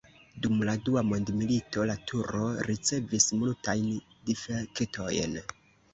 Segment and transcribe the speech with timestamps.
[0.43, 3.87] Dum la Dua mondmilito la turo ricevis multajn
[4.31, 5.39] difektojn.